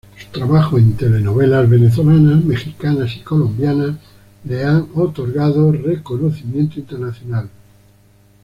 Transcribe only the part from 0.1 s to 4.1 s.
Su trabajo en telenovelas venezolanas, mexicanas y colombianas